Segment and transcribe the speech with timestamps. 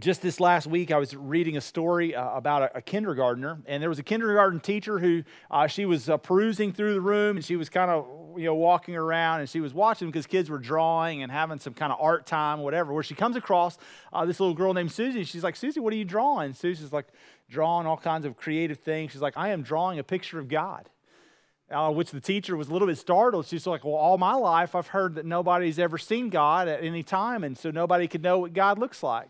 [0.00, 3.82] just this last week, I was reading a story uh, about a, a, kindergartner, and
[3.82, 7.44] there was a kindergarten teacher who uh, she was uh, perusing through the room, and
[7.44, 10.58] she was kind of you know walking around, and she was watching because kids were
[10.58, 12.92] drawing and having some kind of art time, whatever.
[12.92, 13.76] Where she comes across
[14.12, 15.22] uh, this little girl named Susie.
[15.24, 16.54] She's like, Susie, what are you drawing?
[16.54, 17.08] Susie's like
[17.50, 19.12] drawing all kinds of creative things.
[19.12, 20.88] She's like, I am drawing a picture of God.
[21.70, 23.46] Uh, which the teacher was a little bit startled.
[23.46, 27.04] She's like, Well, all my life I've heard that nobody's ever seen God at any
[27.04, 29.28] time, and so nobody could know what God looks like.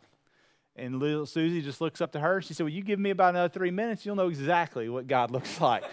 [0.76, 2.40] And little Susie just looks up to her.
[2.40, 5.30] She said, Well, you give me about another three minutes, you'll know exactly what God
[5.32, 5.84] looks like.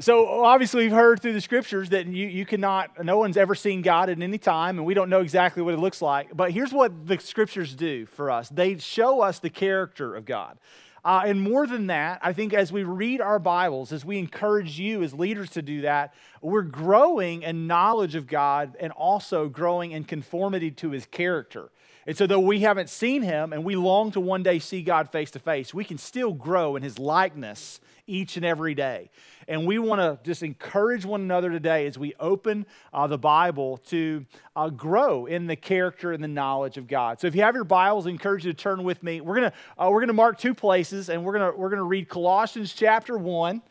[0.00, 3.82] so obviously we've heard through the scriptures that you, you cannot, no one's ever seen
[3.82, 6.36] God at any time, and we don't know exactly what it looks like.
[6.36, 10.58] But here's what the scriptures do for us they show us the character of God.
[11.06, 14.80] Uh, and more than that, I think as we read our Bibles, as we encourage
[14.80, 19.92] you as leaders to do that, we're growing in knowledge of God and also growing
[19.92, 21.70] in conformity to his character.
[22.06, 25.10] And so, though we haven't seen him and we long to one day see God
[25.10, 29.10] face to face, we can still grow in his likeness each and every day.
[29.48, 33.78] And we want to just encourage one another today as we open uh, the Bible
[33.88, 37.18] to uh, grow in the character and the knowledge of God.
[37.18, 39.20] So, if you have your Bibles, I encourage you to turn with me.
[39.20, 41.82] We're going to uh, we're to mark two places, and we're going to we're to
[41.82, 43.62] read Colossians chapter one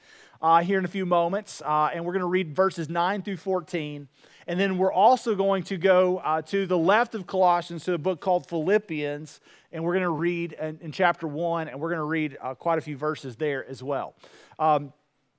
[0.41, 3.37] uh, here in a few moments, uh, and we're going to read verses nine through
[3.37, 4.09] fourteen.
[4.47, 7.97] And then we're also going to go uh, to the left of Colossians to a
[7.97, 9.39] book called Philippians,
[9.71, 12.53] and we're going to read in, in, chapter one, and we're going to read uh,
[12.53, 14.13] quite a few verses there as well.
[14.59, 14.93] Um,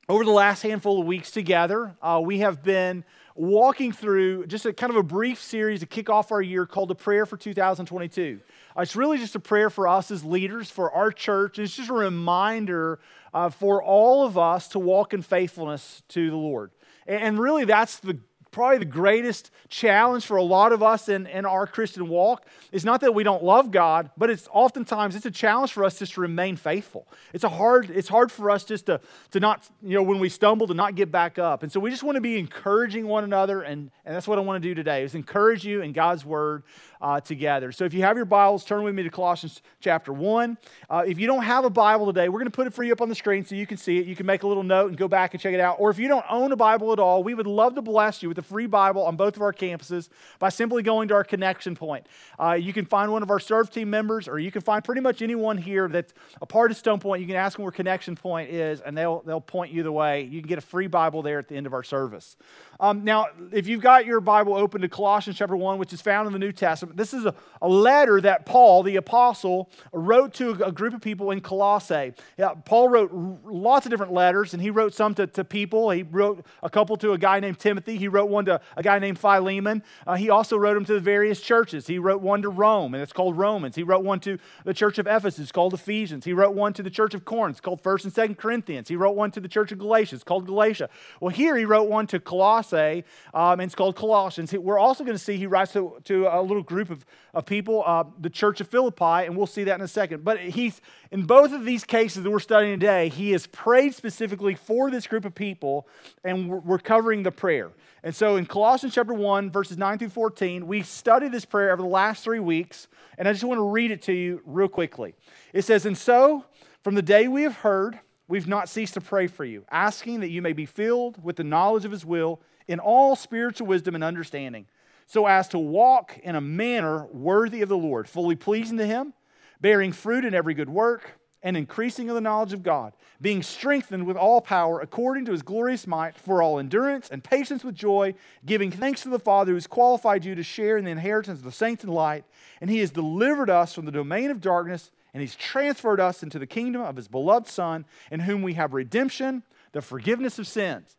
[0.08, 3.04] over the last handful of weeks together, uh, we have been
[3.36, 6.88] walking through just a kind of a brief series to kick off our year called
[6.88, 8.40] the Prayer for 2022.
[8.76, 11.58] Uh, it's really just a prayer for us as leaders, for our church.
[11.58, 12.98] It's just a reminder
[13.34, 16.70] uh, for all of us to walk in faithfulness to the Lord.
[17.06, 18.18] And really, that's the
[18.56, 22.86] probably the greatest challenge for a lot of us in, in our Christian walk is
[22.86, 26.14] not that we don't love God, but it's oftentimes it's a challenge for us just
[26.14, 27.06] to remain faithful.
[27.34, 30.30] It's a hard, it's hard for us just to, to not, you know, when we
[30.30, 31.64] stumble to not get back up.
[31.64, 34.40] And so we just want to be encouraging one another, and, and that's what I
[34.40, 36.62] want to do today is encourage you in God's word
[37.00, 37.72] uh, together.
[37.72, 40.58] So if you have your Bibles, turn with me to Colossians chapter 1.
[40.88, 42.92] Uh, if you don't have a Bible today, we're going to put it for you
[42.92, 44.06] up on the screen so you can see it.
[44.06, 45.76] You can make a little note and go back and check it out.
[45.78, 48.28] Or if you don't own a Bible at all, we would love to bless you
[48.28, 50.08] with a free Bible on both of our campuses
[50.38, 52.06] by simply going to our connection point.
[52.38, 55.00] Uh, you can find one of our serve team members, or you can find pretty
[55.00, 57.20] much anyone here that's a part of Stone Point.
[57.20, 60.22] You can ask them where connection point is, and they'll, they'll point you the way.
[60.22, 62.36] You can get a free Bible there at the end of our service.
[62.78, 66.26] Um, now, if you've got your Bible open to Colossians chapter 1, which is found
[66.26, 70.50] in the New Testament, this is a, a letter that Paul, the apostle, wrote to
[70.64, 72.12] a, group of people in Colossae.
[72.36, 75.90] Yeah, Paul wrote lots of different letters, and he wrote some to, to people.
[75.90, 77.96] He wrote a couple to a guy named Timothy.
[77.96, 79.82] He wrote one to a guy named Philemon.
[80.06, 81.86] Uh, he also wrote them to the various churches.
[81.86, 83.76] He wrote one to Rome, and it's called Romans.
[83.76, 86.24] He wrote one to the church of Ephesus, called Ephesians.
[86.24, 88.88] He wrote one to the church of Corinth, called 1st and 2nd Corinthians.
[88.88, 90.88] He wrote one to the church of Galatia, called Galatia.
[91.20, 93.04] Well, here he wrote one to Colossae,
[93.34, 94.52] um, and it's called Colossians.
[94.52, 97.04] We're also going to see he writes to, to a little group of,
[97.34, 100.24] of people, uh, the church of Philippi, and we'll see that in a second.
[100.24, 104.54] But he's, in both of these cases that we're studying today, he has prayed specifically
[104.54, 105.86] for this group of people,
[106.24, 107.72] and we're, we're covering the prayer.
[108.02, 111.82] And so in Colossians chapter 1, verses 9 through 14, we studied this prayer over
[111.82, 112.88] the last three weeks,
[113.18, 115.14] and I just want to read it to you real quickly.
[115.52, 116.44] It says, And so,
[116.82, 117.98] from the day we have heard,
[118.28, 121.44] we've not ceased to pray for you, asking that you may be filled with the
[121.44, 124.66] knowledge of his will in all spiritual wisdom and understanding,
[125.06, 129.14] so as to walk in a manner worthy of the Lord, fully pleasing to Him,
[129.60, 134.04] bearing fruit in every good work, and increasing in the knowledge of God, being strengthened
[134.04, 138.14] with all power according to His glorious might, for all endurance and patience with joy,
[138.44, 141.44] giving thanks to the Father who has qualified you to share in the inheritance of
[141.44, 142.24] the saints in light,
[142.60, 146.40] and He has delivered us from the domain of darkness, and He's transferred us into
[146.40, 150.95] the kingdom of His beloved Son, in whom we have redemption, the forgiveness of sins.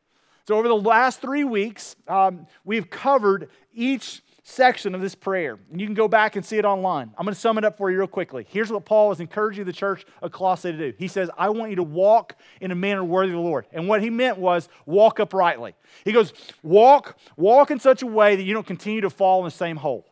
[0.47, 5.59] So, over the last three weeks, um, we've covered each section of this prayer.
[5.69, 7.11] And you can go back and see it online.
[7.17, 8.47] I'm going to sum it up for you real quickly.
[8.49, 10.93] Here's what Paul is encouraging the church of Colossae to do.
[10.97, 13.65] He says, I want you to walk in a manner worthy of the Lord.
[13.73, 15.75] And what he meant was walk uprightly.
[16.05, 16.31] He goes,
[16.63, 19.75] walk, walk in such a way that you don't continue to fall in the same
[19.75, 20.05] hole.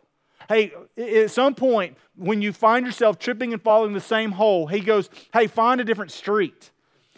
[0.49, 4.67] Hey, at some point, when you find yourself tripping and falling in the same hole,
[4.67, 6.71] he goes, Hey, find a different street.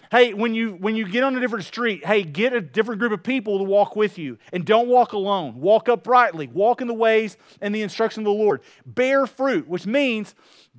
[0.09, 3.11] Hey, when you when you get on a different street, hey, get a different group
[3.11, 4.37] of people to walk with you.
[4.53, 5.59] And don't walk alone.
[5.59, 6.47] Walk uprightly.
[6.47, 8.61] Walk in the ways and the instruction of the Lord.
[8.85, 10.35] Bear fruit, which means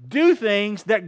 [0.07, 1.03] do things that,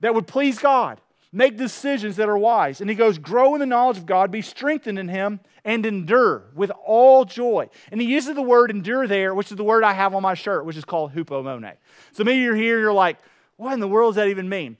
[0.00, 1.00] that would please God.
[1.32, 2.80] Make decisions that are wise.
[2.80, 6.44] And he goes, Grow in the knowledge of God, be strengthened in him, and endure
[6.54, 7.68] with all joy.
[7.90, 10.34] And he uses the word endure there, which is the word I have on my
[10.34, 11.74] shirt, which is called hupomone.
[12.12, 13.18] So maybe you're here you're like,
[13.56, 14.78] What in the world does that even mean?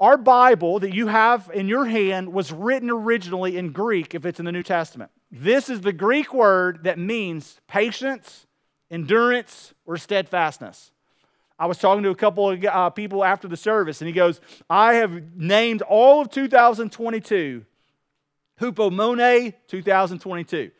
[0.00, 4.38] Our Bible that you have in your hand was written originally in Greek if it's
[4.38, 5.10] in the New Testament.
[5.30, 8.46] This is the Greek word that means patience,
[8.90, 10.90] endurance, or steadfastness.
[11.58, 14.40] I was talking to a couple of uh, people after the service, and he goes,
[14.70, 17.66] I have named all of 2022
[18.58, 20.70] Hupomone 2022.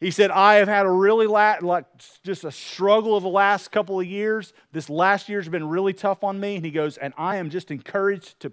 [0.00, 1.84] He said, I have had a really, la- like,
[2.24, 4.52] just a struggle of the last couple of years.
[4.72, 6.56] This last year's been really tough on me.
[6.56, 8.52] And he goes, and I am just encouraged to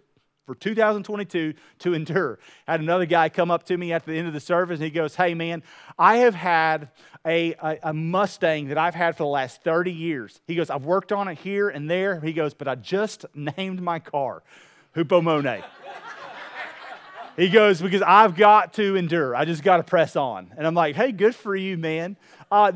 [0.50, 2.40] for 2022 to endure.
[2.68, 4.84] I had another guy come up to me at the end of the service and
[4.84, 5.62] he goes, Hey man,
[6.00, 6.90] I have had
[7.24, 10.42] a, a, a, Mustang that I've had for the last 30 years.
[10.48, 12.20] He goes, I've worked on it here and there.
[12.20, 14.42] He goes, but I just named my car
[14.96, 15.64] Hupomone.
[17.38, 19.36] he goes, because I've got to endure.
[19.36, 20.52] I just got to press on.
[20.58, 22.18] And I'm like, hey, good for you, man.
[22.52, 22.72] Uh,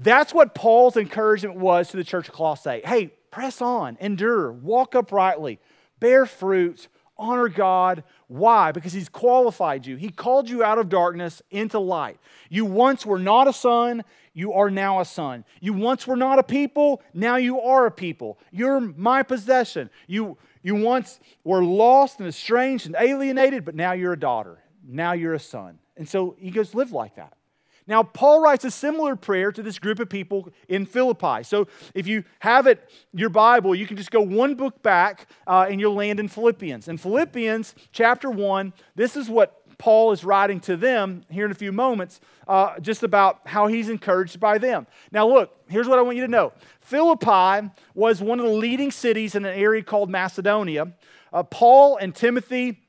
[0.00, 2.80] that's what Paul's encouragement was to the church of Colossae.
[2.84, 5.60] Hey, press on, endure, walk uprightly,
[6.00, 8.04] bear fruit, honor God.
[8.28, 8.72] Why?
[8.72, 9.96] Because He's qualified you.
[9.96, 12.18] He called you out of darkness into light.
[12.48, 15.44] You once were not a son, you are now a son.
[15.60, 18.38] You once were not a people, now you are a people.
[18.50, 19.90] You're my possession.
[20.06, 24.58] You, you once were lost and estranged and alienated, but now you're a daughter.
[24.86, 25.78] Now you're a son.
[25.96, 27.34] And so he goes, live like that.
[27.86, 31.42] Now, Paul writes a similar prayer to this group of people in Philippi.
[31.42, 35.66] So, if you have it, your Bible, you can just go one book back uh,
[35.68, 36.88] and you'll land in Philippians.
[36.88, 41.54] In Philippians chapter 1, this is what Paul is writing to them here in a
[41.54, 44.86] few moments, uh, just about how he's encouraged by them.
[45.12, 48.90] Now, look, here's what I want you to know Philippi was one of the leading
[48.90, 50.92] cities in an area called Macedonia.
[51.32, 52.83] Uh, Paul and Timothy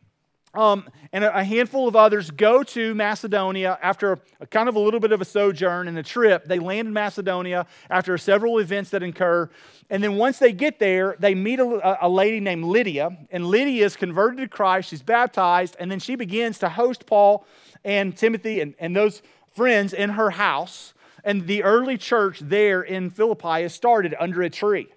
[0.56, 5.00] um, and a handful of others go to Macedonia after a, kind of a little
[5.00, 6.46] bit of a sojourn and a trip.
[6.46, 9.50] They land in Macedonia after several events that incur.
[9.90, 13.18] And then once they get there, they meet a, a lady named Lydia.
[13.32, 14.90] And Lydia is converted to Christ.
[14.90, 15.76] She's baptized.
[15.80, 17.46] And then she begins to host Paul
[17.84, 19.22] and Timothy and, and those
[19.54, 20.94] friends in her house.
[21.24, 24.88] And the early church there in Philippi is started under a tree.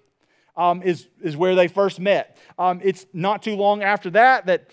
[0.56, 2.36] Um, is, is where they first met.
[2.58, 4.68] Um, it's not too long after that that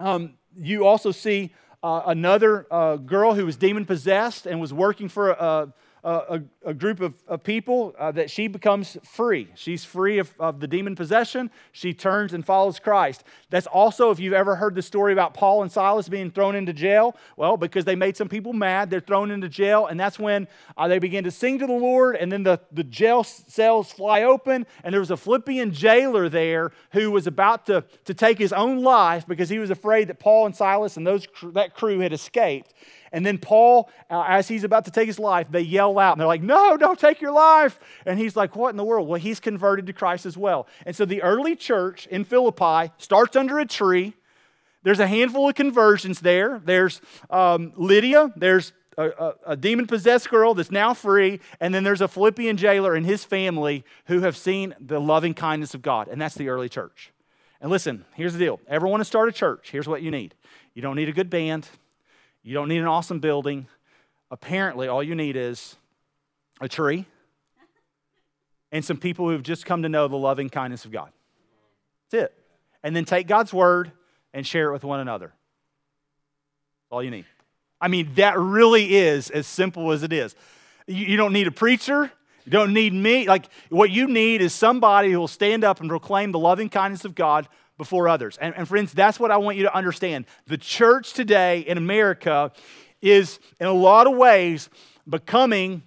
[0.00, 1.52] um, you also see
[1.82, 5.72] uh, another uh, girl who was demon possessed and was working for a,
[6.04, 9.48] a, a group of, of people uh, that she becomes free.
[9.54, 11.50] She's free of, of the demon possession.
[11.72, 13.24] She turns and follows Christ.
[13.48, 16.72] That's also, if you've ever heard the story about Paul and Silas being thrown into
[16.72, 20.46] jail, well, because they made some people mad, they're thrown into jail, and that's when
[20.76, 24.24] uh, they begin to sing to the Lord, and then the, the jail cells fly
[24.24, 28.52] open, and there was a Philippian jailer there who was about to, to take his
[28.52, 32.12] own life because he was afraid that Paul and Silas and those, that crew had
[32.12, 32.74] escaped.
[33.14, 36.20] And then Paul, uh, as he's about to take his life, they yell out and
[36.20, 37.78] they're like, No, don't take your life.
[38.04, 39.06] And he's like, What in the world?
[39.06, 40.66] Well, he's converted to Christ as well.
[40.84, 44.14] And so the early church in Philippi starts under a tree.
[44.82, 46.60] There's a handful of conversions there.
[46.64, 47.00] There's
[47.30, 52.00] um, Lydia, there's a, a, a demon possessed girl that's now free, and then there's
[52.00, 56.08] a Philippian jailer and his family who have seen the loving kindness of God.
[56.08, 57.12] And that's the early church.
[57.60, 58.58] And listen, here's the deal.
[58.66, 59.70] Ever want to start a church?
[59.70, 60.34] Here's what you need.
[60.74, 61.68] You don't need a good band.
[62.44, 63.66] You don't need an awesome building.
[64.30, 65.76] Apparently, all you need is
[66.60, 67.06] a tree
[68.74, 71.12] and some people who've just come to know the loving kindness of God.
[72.10, 72.34] That's it.
[72.82, 73.92] And then take God's word
[74.34, 75.28] and share it with one another.
[75.28, 77.24] That's all you need.
[77.80, 80.34] I mean, that really is as simple as it is.
[80.88, 82.10] You, you don't need a preacher.
[82.44, 83.28] You don't need me.
[83.28, 87.04] Like, what you need is somebody who will stand up and proclaim the loving kindness
[87.04, 88.38] of God before others.
[88.40, 90.26] And, and friends, that's what I want you to understand.
[90.46, 92.52] The church today in America
[93.02, 94.70] is, in a lot of ways,
[95.08, 95.82] becoming,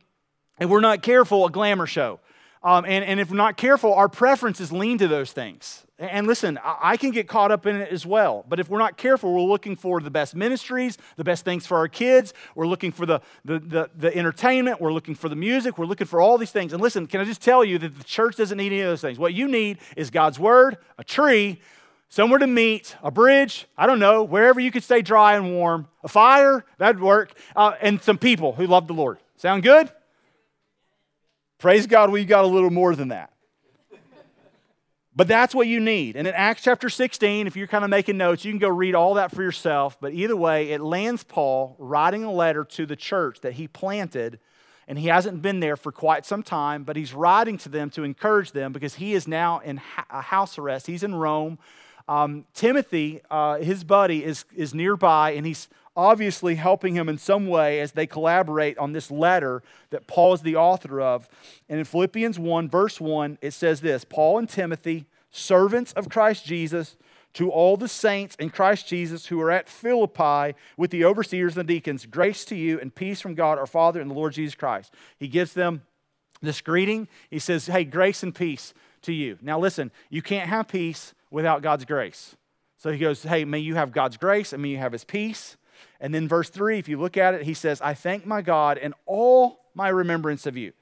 [0.60, 2.20] if we're not careful, a glamour show.
[2.64, 5.86] Um, and, and if we're not careful, our preferences lean to those things.
[6.00, 8.46] And listen, I can get caught up in it as well.
[8.48, 11.78] But if we're not careful, we're looking for the best ministries, the best things for
[11.78, 12.36] our kids.
[12.54, 14.80] We're looking for the, the, the, the, entertainment.
[14.80, 15.80] We're looking for the music.
[15.80, 16.72] We're looking for all these things.
[16.72, 19.02] And listen, can I just tell you that the church doesn't need any of those
[19.02, 19.18] things?
[19.18, 21.62] What you need is God's word, a tree,
[22.10, 25.88] somewhere to meet, a bridge, I don't know, wherever you could stay dry and warm,
[26.04, 29.18] a fire, that'd work, uh, and some people who love the Lord.
[29.38, 29.92] Sound good?
[31.58, 33.34] Praise God, we got a little more than that.
[35.16, 36.16] But that's what you need.
[36.16, 38.94] And in Acts chapter 16, if you're kind of making notes, you can go read
[38.94, 39.98] all that for yourself.
[40.00, 44.40] But either way, it lands Paul writing a letter to the church that he planted
[44.88, 48.04] and he hasn't been there for quite some time, but he's writing to them to
[48.04, 50.88] encourage them because he is now in house arrest.
[50.88, 51.60] He's in Rome
[52.08, 57.48] Um, Timothy, uh, his buddy, is, is nearby, and he's obviously helping him in some
[57.48, 61.28] way as they collaborate on this letter that Paul is the author of.
[61.68, 66.46] And in Philippians 1, verse 1, it says this Paul and Timothy, servants of Christ
[66.46, 66.96] Jesus,
[67.34, 71.68] to all the saints in Christ Jesus who are at Philippi with the overseers and
[71.68, 74.56] the deacons, grace to you and peace from God our Father and the Lord Jesus
[74.56, 74.94] Christ.
[75.20, 75.82] He gives them
[76.42, 77.08] this greeting.
[77.30, 78.74] He says, Hey, grace and peace
[79.04, 79.38] to you.
[79.42, 82.36] Now, listen, you can't have peace without God's grace.
[82.78, 85.58] So he goes, Hey, may you have God's grace and may you have his peace.
[86.00, 88.78] And then verse 3, if you look at it, he says, I thank my God
[88.78, 90.74] in all my remembrance of you.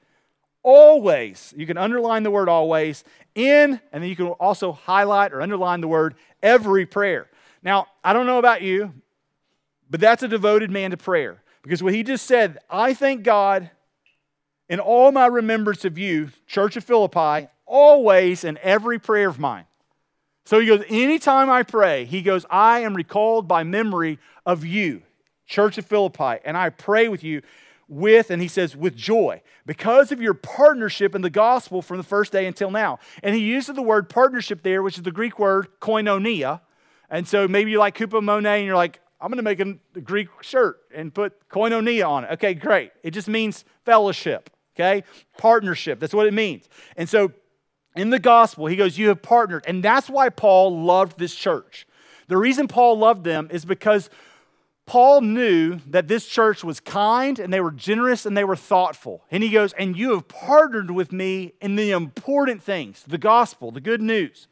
[0.62, 3.04] Always, you can underline the word always
[3.34, 7.28] in, and then you can also highlight or underline the word every prayer.
[7.62, 8.92] Now, I don't know about you,
[9.88, 11.42] but that's a devoted man to prayer.
[11.62, 13.70] Because what he just said, I thank God
[14.68, 19.64] in all my remembrance of you, Church of Philippi, always in every prayer of mine.
[20.44, 25.02] So he goes, anytime I pray, he goes, I am recalled by memory of you,
[25.46, 27.42] Church of Philippi, and I pray with you
[27.88, 32.02] with, and he says, with joy, because of your partnership in the gospel from the
[32.02, 32.98] first day until now.
[33.22, 36.60] And he uses the word partnership there, which is the Greek word koinonia.
[37.10, 40.28] And so maybe you like hupomone and you're like, I'm going to make a Greek
[40.42, 42.30] shirt and put koinonia on it.
[42.32, 42.90] Okay, great.
[43.02, 45.04] It just means fellowship, okay?
[45.38, 46.00] Partnership.
[46.00, 46.68] That's what it means.
[46.96, 47.32] And so
[47.96, 49.64] in the gospel, he goes, You have partnered.
[49.66, 51.86] And that's why Paul loved this church.
[52.28, 54.10] The reason Paul loved them is because
[54.86, 59.24] Paul knew that this church was kind and they were generous and they were thoughtful.
[59.30, 63.72] And he goes, And you have partnered with me in the important things, the gospel,
[63.72, 64.46] the good news.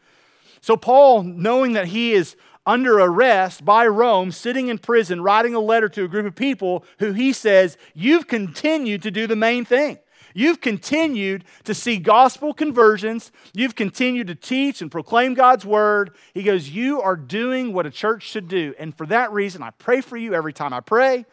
[0.60, 2.36] So, Paul, knowing that he is
[2.66, 6.84] under arrest by Rome, sitting in prison, writing a letter to a group of people
[6.98, 9.98] who he says, You've continued to do the main thing.
[10.34, 13.30] You've continued to see gospel conversions.
[13.54, 16.10] You've continued to teach and proclaim God's word.
[16.34, 18.74] He goes, You are doing what a church should do.
[18.78, 21.24] And for that reason, I pray for you every time I pray.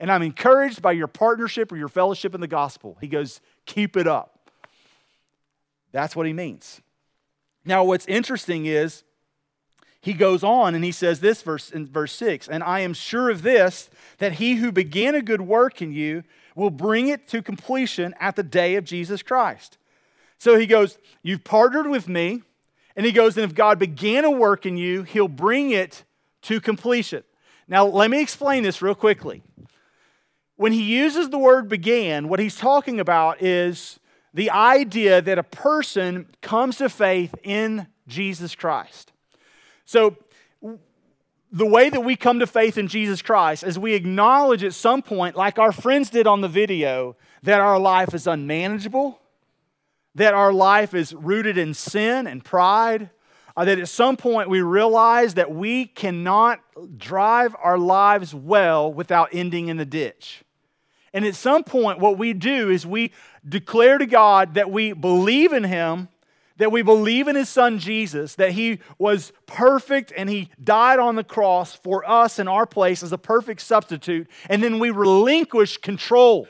[0.00, 2.96] And I'm encouraged by your partnership or your fellowship in the gospel.
[3.00, 4.50] He goes, Keep it up.
[5.92, 6.80] That's what he means.
[7.64, 9.04] Now, what's interesting is
[10.00, 13.28] he goes on and he says this verse in verse 6 and i am sure
[13.28, 16.22] of this that he who began a good work in you
[16.56, 19.78] will bring it to completion at the day of Jesus Christ.
[20.38, 22.42] So he goes, You've partnered with me.
[22.96, 26.02] And he goes, And if God began a work in you, he'll bring it
[26.42, 27.22] to completion.
[27.68, 29.42] Now, let me explain this real quickly.
[30.56, 34.00] When he uses the word began, what he's talking about is
[34.32, 39.12] the idea that a person comes to faith in Jesus Christ.
[39.84, 40.16] So,
[41.56, 45.00] the way that we come to faith in Jesus Christ is we acknowledge at some
[45.00, 49.18] point, like our friends did on the video, that our life is unmanageable,
[50.14, 53.08] that our life is rooted in sin and pride,
[53.56, 56.60] uh, that at some point we realize that we cannot
[56.98, 60.44] drive our lives well without ending in the ditch.
[61.14, 63.12] And at some point, what we do is we
[63.48, 66.08] declare to God that we believe in Him
[66.58, 71.16] that we believe in his son Jesus, that he was perfect and he died on
[71.16, 75.76] the cross for us in our place as a perfect substitute, and then we relinquish
[75.78, 76.48] control.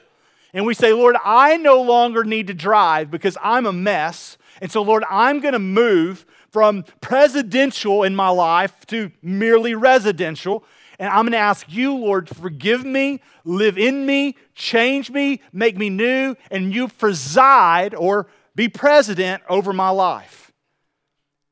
[0.52, 4.38] And we say, Lord, I no longer need to drive because I'm a mess.
[4.62, 10.64] And so, Lord, I'm going to move from presidential in my life to merely residential.
[10.98, 15.42] And I'm going to ask you, Lord, to forgive me, live in me, change me,
[15.52, 20.50] make me new, and you preside or be president over my life.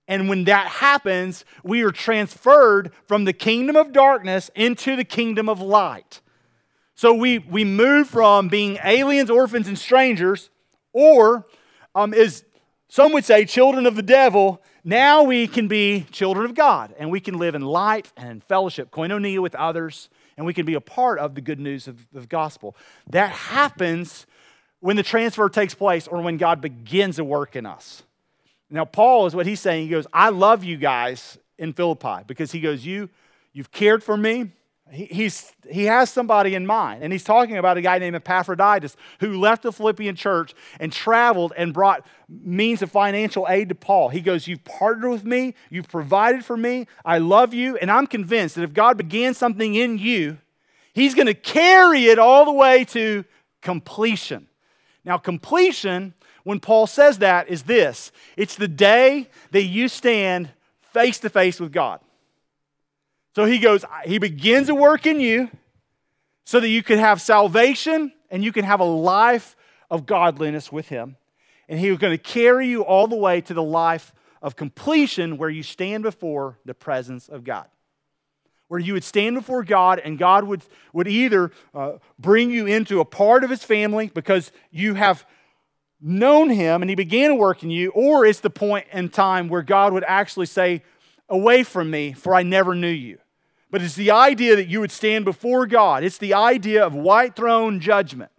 [0.09, 5.49] And when that happens, we are transferred from the kingdom of darkness into the kingdom
[5.49, 6.21] of light.
[6.95, 10.51] So we, we move from being aliens, orphans, and strangers,
[10.93, 11.47] or
[11.95, 12.45] um, as
[12.89, 14.63] some would say, children of the devil.
[14.85, 18.41] Now we can be children of God, and we can live in light and in
[18.41, 22.07] fellowship, koinonia with others, and we can be a part of the good news of
[22.13, 22.77] the gospel.
[23.09, 24.27] That happens
[24.85, 28.03] when the transfer takes place or when God begins a work in us.
[28.69, 29.85] Now, Paul is what he's saying.
[29.85, 33.09] He goes, I love you guys in Philippi because he goes, You,
[33.55, 34.51] you've cared for me.
[34.91, 37.03] He, he's, he has somebody in mind.
[37.03, 41.55] And he's talking about a guy named Epaphroditus who left the Philippian church and traveled
[41.57, 44.11] and brought means of financial aid to Paul.
[44.11, 48.07] He goes, You've partnered with me, you've provided for me, I love you, and I'm
[48.07, 50.37] convinced that if God began something in you,
[50.93, 53.25] he's going to carry it all the way to
[53.63, 54.47] completion.
[55.05, 60.51] Now, completion, when Paul says that, is this it's the day that you stand
[60.93, 62.01] face to face with God.
[63.35, 65.51] So he goes, he begins a work in you
[66.45, 69.57] so that you can have salvation and you can have a life
[69.91, 71.17] of godliness with him.
[71.69, 75.39] And he he's going to carry you all the way to the life of completion
[75.39, 77.67] where you stand before the presence of God.
[78.75, 82.99] Where you would stand before God and God would, would either uh, bring you into
[82.99, 85.25] a part of his family because you have
[86.01, 89.47] known him and he began to work in you, or it's the point in time
[89.47, 90.83] where God would actually say,
[91.29, 93.19] Away from me, for I never knew you.
[93.71, 96.03] But it's the idea that you would stand before God.
[96.03, 98.33] It's the idea of white throne judgment.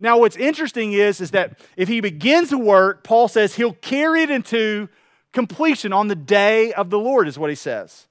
[0.00, 4.22] Now, what's interesting is, is that if he begins to work, Paul says he'll carry
[4.22, 4.88] it into
[5.34, 8.06] completion on the day of the Lord, is what he says.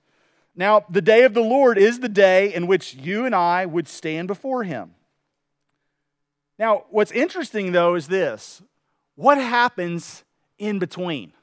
[0.55, 3.87] Now, the day of the Lord is the day in which you and I would
[3.87, 4.95] stand before him.
[6.57, 8.61] Now, what's interesting though is this
[9.15, 10.23] what happens
[10.57, 11.33] in between?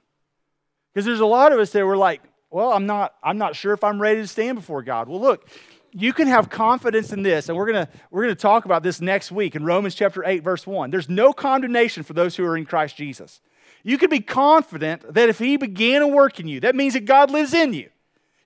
[0.93, 3.75] Because there's a lot of us that were like, well, I'm not, I'm not sure
[3.75, 5.09] if I'm ready to stand before God.
[5.09, 5.49] Well, look,
[5.93, 9.33] you can have confidence in this, and we're gonna we're gonna talk about this next
[9.33, 10.91] week in Romans chapter 8, verse 1.
[10.91, 13.41] There's no condemnation for those who are in Christ Jesus.
[13.83, 17.07] You can be confident that if He began a work in you, that means that
[17.07, 17.89] God lives in you.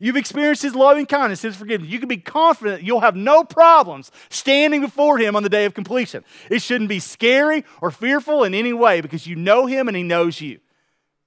[0.02, 1.90] You've experienced His loving kindness, His forgiveness.
[1.90, 5.74] You can be confident you'll have no problems standing before Him on the day of
[5.74, 6.24] completion.
[6.50, 10.02] It shouldn't be scary or fearful in any way because you know Him and He
[10.02, 10.58] knows you,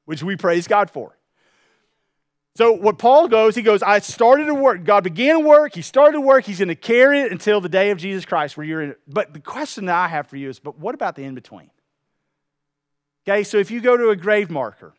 [0.05, 1.15] which we praise God for.
[2.55, 4.83] So, what Paul goes, he goes, I started to work.
[4.83, 5.73] God began to work.
[5.73, 6.45] He started to work.
[6.45, 8.91] He's going to carry it until the day of Jesus Christ, where you're in.
[8.91, 8.99] it.
[9.07, 11.71] But the question that I have for you is, but what about the in between?
[13.27, 14.93] Okay, so if you go to a grave marker,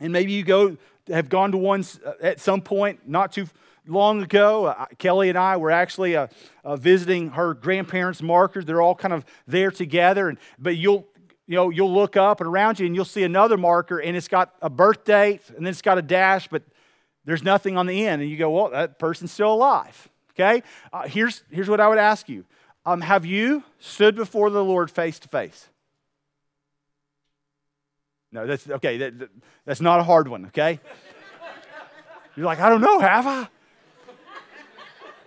[0.00, 0.78] and maybe you go
[1.10, 3.46] have gone to one uh, at some point not too
[3.86, 4.66] long ago.
[4.66, 6.28] Uh, Kelly and I were actually uh,
[6.64, 8.64] uh, visiting her grandparents' markers.
[8.64, 11.06] They're all kind of there together, and but you'll
[11.50, 14.28] you know, you'll look up and around you and you'll see another marker and it's
[14.28, 16.62] got a birth date and then it's got a dash, but
[17.24, 18.22] there's nothing on the end.
[18.22, 20.08] And you go, well, that person's still alive.
[20.30, 20.62] Okay?
[20.92, 22.44] Uh, here's, here's what I would ask you
[22.86, 25.68] um, Have you stood before the Lord face to face?
[28.32, 28.98] No, that's okay.
[28.98, 29.30] That, that,
[29.64, 30.80] that's not a hard one, okay?
[32.36, 33.48] You're like, I don't know, have I?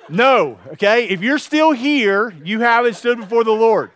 [0.09, 1.07] No, okay?
[1.07, 3.91] If you're still here, you haven't stood before the Lord.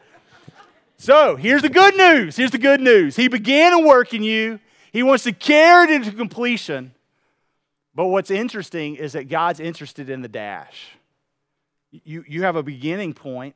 [0.97, 2.35] So here's the good news.
[2.35, 3.15] Here's the good news.
[3.15, 4.59] He began a work in you,
[4.91, 6.93] He wants to carry it into completion.
[7.93, 10.91] But what's interesting is that God's interested in the dash.
[11.89, 13.55] You, you have a beginning point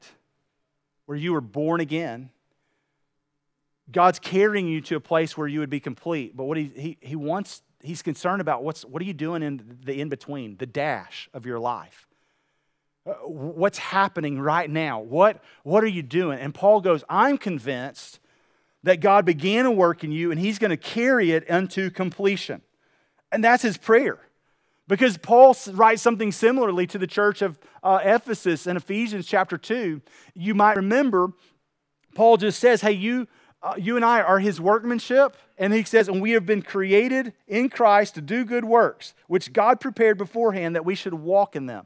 [1.06, 2.32] where you were born again.
[3.90, 6.36] God's carrying you to a place where you would be complete.
[6.36, 9.80] But what he, he, he wants, he's concerned about what's, what are you doing in
[9.84, 12.08] the in between, the dash of your life?
[13.06, 15.00] Uh, what's happening right now?
[15.00, 16.40] What, what are you doing?
[16.40, 18.20] And Paul goes, I'm convinced
[18.84, 22.62] that God began a work in you and he's going to carry it unto completion.
[23.32, 24.20] And that's his prayer.
[24.88, 30.02] Because Paul writes something similarly to the church of uh, Ephesus in Ephesians chapter 2.
[30.34, 31.32] You might remember,
[32.14, 33.28] Paul just says, Hey, you,
[33.64, 35.36] uh, you and I are his workmanship.
[35.58, 39.54] And he says, And we have been created in Christ to do good works, which
[39.54, 41.86] God prepared beforehand that we should walk in them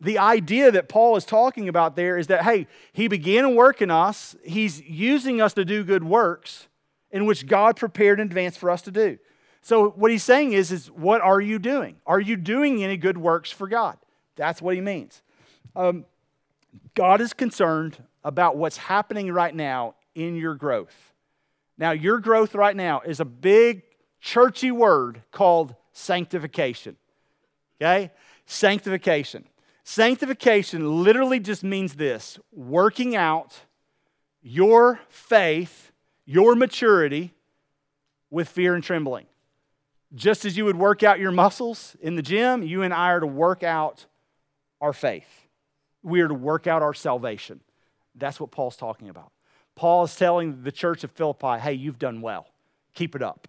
[0.00, 3.82] the idea that Paul is talking about there is that, hey, he began a work
[3.82, 6.68] in us, he's using us to do good works
[7.10, 9.18] in which God prepared in advance for us to do.
[9.60, 11.96] So what he's saying is, is what are you doing?
[12.06, 13.98] Are you doing any good works for God?
[14.36, 15.20] That's what he means.
[15.74, 16.04] Um,
[16.94, 21.12] God is concerned about what's happening right now in your growth.
[21.78, 23.82] Now, your growth right now is a big
[24.20, 26.96] churchy word called sanctification.
[27.80, 28.10] Okay?
[28.46, 29.44] Sanctification.
[29.84, 33.60] Sanctification literally just means this working out
[34.42, 35.92] your faith,
[36.24, 37.32] your maturity
[38.30, 39.26] with fear and trembling.
[40.14, 43.20] Just as you would work out your muscles in the gym, you and I are
[43.20, 44.06] to work out
[44.80, 45.46] our faith.
[46.02, 47.60] We are to work out our salvation.
[48.14, 49.32] That's what Paul's talking about.
[49.78, 52.48] Paul is telling the church of Philippi, hey, you've done well.
[52.94, 53.46] Keep it up.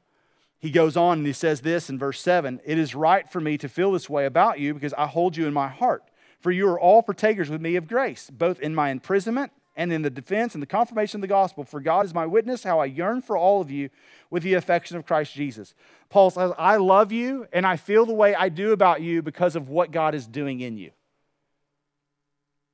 [0.60, 3.58] He goes on and he says this in verse 7 It is right for me
[3.58, 6.04] to feel this way about you because I hold you in my heart.
[6.40, 10.04] For you are all partakers with me of grace, both in my imprisonment and in
[10.04, 11.64] the defense and the confirmation of the gospel.
[11.64, 13.90] For God is my witness, how I yearn for all of you
[14.30, 15.74] with the affection of Christ Jesus.
[16.10, 19.56] Paul says, I love you and I feel the way I do about you because
[19.56, 20.92] of what God is doing in you.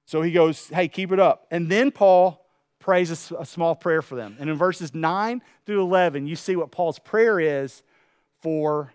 [0.06, 1.48] So he goes, Hey, keep it up.
[1.50, 2.44] And then Paul
[2.86, 4.38] prays a, a small prayer for them.
[4.39, 7.82] And in verses 9 through 11, you see what Paul's prayer is
[8.41, 8.93] for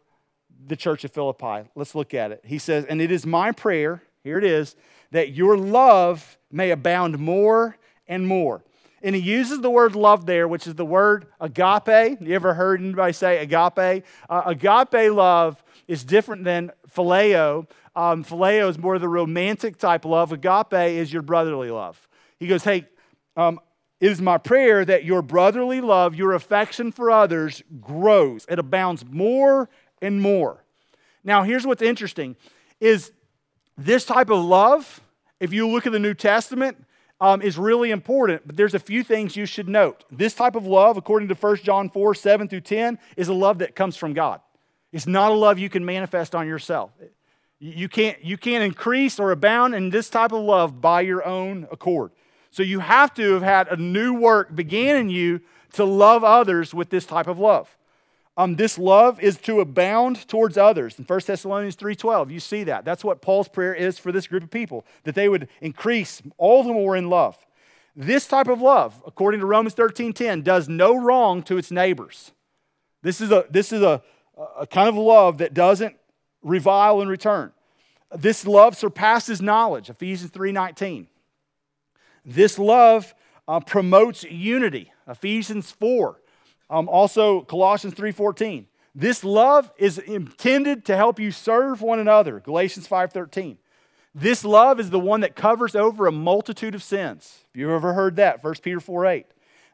[0.65, 1.69] the church of Philippi.
[1.75, 2.41] Let's look at it.
[2.47, 4.77] He says, And it is my prayer here it is,
[5.11, 7.77] that your love may abound more
[8.07, 8.63] and more.
[9.03, 12.21] And he uses the word love there, which is the word agape.
[12.21, 14.05] You ever heard anybody say agape?
[14.29, 17.67] Uh, agape love is different than phileo.
[17.97, 20.31] Um, phileo is more the romantic type love.
[20.31, 22.07] Agape is your brotherly love.
[22.39, 22.87] He goes, Hey,
[23.37, 23.59] um,
[24.01, 28.47] it is my prayer that your brotherly love, your affection for others grows.
[28.49, 29.69] It abounds more
[30.01, 30.65] and more.
[31.23, 32.37] Now, here's what's interesting
[32.81, 33.13] is
[33.77, 35.01] this type of love,
[35.39, 36.87] if you look at the New Testament,
[37.21, 40.05] um, is really important, but there's a few things you should note.
[40.11, 43.59] This type of love, according to 1 John 4 7 through 10, is a love
[43.59, 44.41] that comes from God.
[44.93, 46.91] It's not a love you can manifest on yourself.
[47.59, 51.69] You can't, you can't increase or abound in this type of love by your own
[51.71, 52.13] accord.
[52.51, 55.41] So you have to have had a new work began in you
[55.75, 57.77] to love others with this type of love.
[58.37, 60.99] Um, this love is to abound towards others.
[60.99, 62.85] In 1 Thessalonians 3.12, you see that.
[62.85, 66.63] That's what Paul's prayer is for this group of people, that they would increase all
[66.63, 67.37] the more in love.
[67.95, 72.33] This type of love, according to Romans 13.10, does no wrong to its neighbors.
[73.03, 74.03] This is a, this is a,
[74.59, 75.97] a kind of love that doesn't
[76.43, 77.53] revile in return.
[78.17, 81.07] This love surpasses knowledge, Ephesians 3.19.
[82.25, 83.15] This love
[83.49, 86.21] uh, promotes unity, Ephesians 4.
[86.69, 88.67] Um, also, Colossians 3.14.
[88.95, 93.57] This love is intended to help you serve one another, Galatians 5.13.
[94.15, 97.45] This love is the one that covers over a multitude of sins.
[97.51, 99.25] If you've ever heard that, 1 Peter 4.8.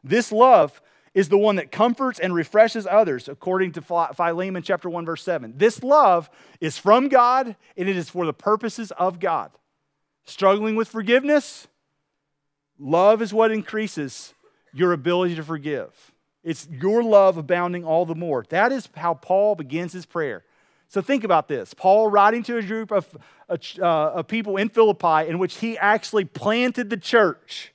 [0.03, 0.81] This love
[1.15, 5.53] is the one that comforts and refreshes others, according to Philemon chapter 1, verse 7.
[5.57, 6.29] This love
[6.61, 9.49] is from God, and it is for the purposes of God.
[10.25, 11.67] Struggling with forgiveness,
[12.79, 14.33] love is what increases
[14.73, 16.11] your ability to forgive.
[16.43, 18.45] It's your love abounding all the more.
[18.49, 20.43] That is how Paul begins his prayer.
[20.89, 23.17] So think about this Paul writing to a group of,
[23.49, 27.73] uh, of people in Philippi in which he actually planted the church.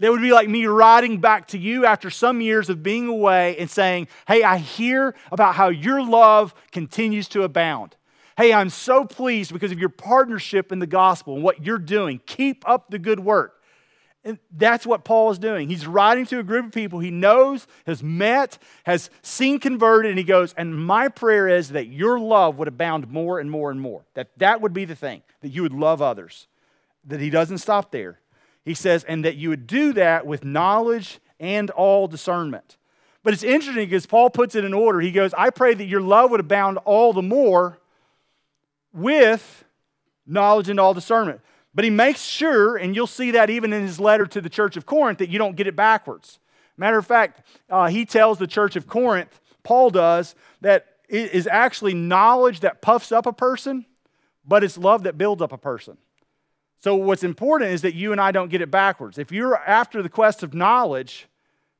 [0.00, 3.56] That would be like me writing back to you after some years of being away
[3.58, 7.94] and saying, Hey, I hear about how your love continues to abound.
[8.36, 12.20] Hey, I'm so pleased because of your partnership in the gospel and what you're doing.
[12.26, 13.61] Keep up the good work.
[14.24, 15.68] And that's what Paul is doing.
[15.68, 20.18] He's writing to a group of people he knows, has met, has seen converted, and
[20.18, 23.80] he goes, And my prayer is that your love would abound more and more and
[23.80, 24.04] more.
[24.14, 26.46] That that would be the thing, that you would love others.
[27.04, 28.20] That he doesn't stop there.
[28.64, 32.76] He says, and that you would do that with knowledge and all discernment.
[33.24, 35.00] But it's interesting because Paul puts it in order.
[35.00, 37.80] He goes, I pray that your love would abound all the more
[38.92, 39.64] with
[40.26, 41.40] knowledge and all discernment.
[41.74, 44.76] But he makes sure, and you'll see that even in his letter to the church
[44.76, 46.38] of Corinth, that you don't get it backwards.
[46.76, 51.46] Matter of fact, uh, he tells the church of Corinth, Paul does, that it is
[51.46, 53.86] actually knowledge that puffs up a person,
[54.46, 55.96] but it's love that builds up a person.
[56.80, 59.16] So, what's important is that you and I don't get it backwards.
[59.16, 61.28] If you're after the quest of knowledge,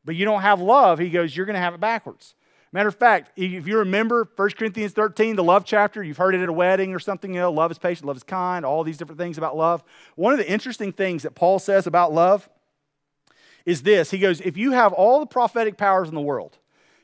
[0.05, 2.35] but you don't have love, he goes, you're going to have it backwards.
[2.73, 6.41] Matter of fact, if you remember 1 Corinthians 13, the love chapter, you've heard it
[6.41, 8.97] at a wedding or something, you know, love is patient, love is kind, all these
[8.97, 9.85] different things about love.
[10.17, 12.49] One of the interesting things that Paul says about love
[13.67, 16.59] is this He goes, if you have all the prophetic powers in the world,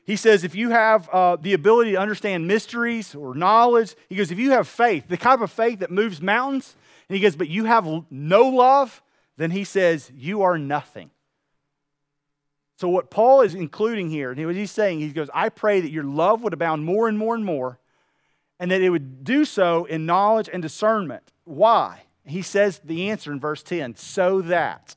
[0.05, 4.31] he says, if you have uh, the ability to understand mysteries or knowledge, he goes,
[4.31, 6.75] if you have faith, the type of faith that moves mountains,
[7.09, 9.01] and he goes, But you have no love,
[9.37, 11.09] then he says, You are nothing.
[12.79, 15.91] So, what Paul is including here, and what he's saying, he goes, I pray that
[15.91, 17.77] your love would abound more and more and more,
[18.57, 21.33] and that it would do so in knowledge and discernment.
[21.43, 22.03] Why?
[22.25, 24.95] He says the answer in verse 10 so that.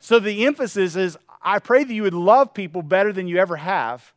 [0.00, 3.56] So, the emphasis is, I pray that you would love people better than you ever
[3.56, 4.14] have,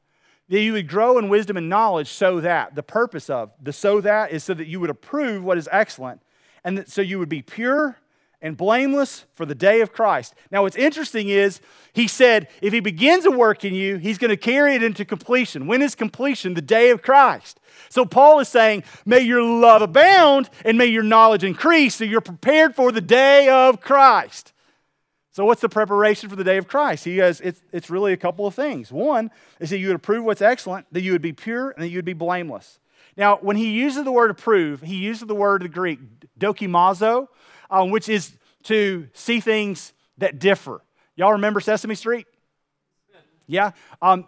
[0.48, 2.76] that you would grow in wisdom and knowledge, so that.
[2.76, 6.22] The purpose of the so that is so that you would approve what is excellent
[6.64, 7.98] and that, so you would be pure
[8.42, 10.34] and blameless for the day of Christ.
[10.50, 11.62] Now, what's interesting is
[11.94, 15.06] he said, if he begins a work in you, he's going to carry it into
[15.06, 15.68] completion.
[15.68, 16.56] When is completion?
[16.56, 17.60] The day of Christ.
[17.90, 22.22] So, Paul is saying, may your love abound and may your knowledge increase so you're
[22.22, 24.54] prepared for the day of Christ.
[25.34, 27.06] So, what's the preparation for the day of Christ?
[27.06, 28.92] He has, it's, it's really a couple of things.
[28.92, 31.90] One is that you would approve what's excellent, that you would be pure, and that
[31.90, 32.80] you would be blameless.
[33.16, 36.00] Now, when he uses the word approve, he uses the word the Greek
[36.40, 37.28] dokimazo,
[37.72, 40.82] um, which is to see things that differ.
[41.16, 42.28] Y'all remember Sesame Street?
[43.48, 43.72] Yeah.
[44.02, 44.26] Um,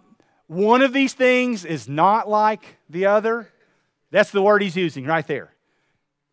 [0.48, 3.50] one of these things is not like the other.
[4.12, 5.54] That's the word he's using right there.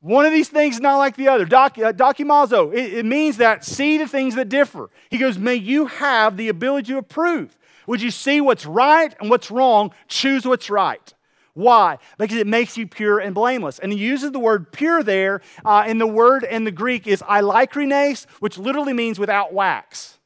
[0.01, 1.44] One of these things is not like the other.
[1.44, 4.88] Doc, uh, it, it means that see the things that differ.
[5.11, 7.59] He goes, may you have the ability to approve.
[7.87, 9.92] Would you see what's right and what's wrong?
[10.09, 11.12] Choose what's right.
[11.54, 11.98] Why?
[12.18, 13.78] Because it makes you pure and blameless.
[13.78, 17.22] And he uses the word pure there, uh, and the word in the Greek is
[17.22, 20.18] eilikrines, which literally means without wax.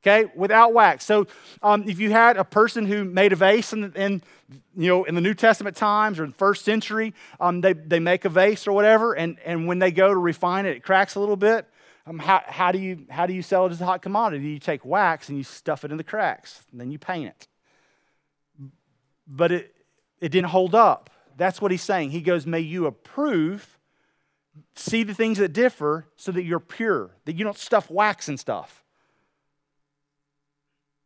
[0.00, 1.04] Okay, without wax.
[1.04, 1.26] So,
[1.60, 4.22] um, if you had a person who made a vase in, in,
[4.76, 7.98] you know in the New Testament times or in the first century, um, they, they
[7.98, 11.16] make a vase or whatever, and, and when they go to refine it, it cracks
[11.16, 11.66] a little bit.
[12.06, 14.46] Um, how, how, do you, how do you sell it as a hot commodity?
[14.46, 17.48] You take wax and you stuff it in the cracks, and then you paint it.
[19.26, 19.74] But it,
[20.20, 21.10] it didn't hold up.
[21.36, 22.10] That's what he's saying.
[22.10, 23.78] He goes, May you approve,
[24.74, 28.38] see the things that differ so that you're pure, that you don't stuff wax and
[28.38, 28.82] stuff.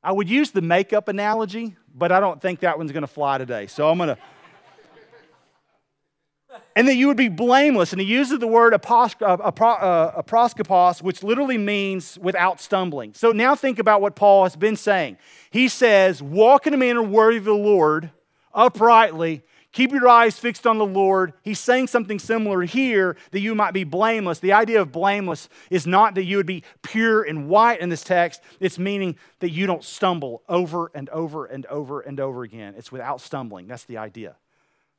[0.03, 3.38] I would use the makeup analogy, but I don't think that one's going to fly
[3.38, 3.68] today.
[3.68, 4.18] So I'm going to
[6.75, 7.92] and that you would be blameless.
[7.92, 9.81] And he uses the word aproskopos,
[11.01, 13.14] uh, which literally means without stumbling.
[13.14, 15.18] So now think about what Paul has been saying.
[15.51, 18.11] He says, Walk in a manner worthy of the Lord,
[18.55, 19.43] uprightly.
[19.73, 21.33] Keep your eyes fixed on the Lord.
[21.43, 24.38] He's saying something similar here that you might be blameless.
[24.38, 28.05] The idea of blameless is not that you would be pure and white in this
[28.05, 32.75] text, it's meaning that you don't stumble over and over and over and over again.
[32.77, 33.67] It's without stumbling.
[33.67, 34.37] That's the idea.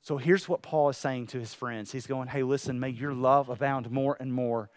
[0.02, 1.92] So here's what Paul is saying to his friends.
[1.92, 4.70] He's going, Hey, listen, may your love abound more and more.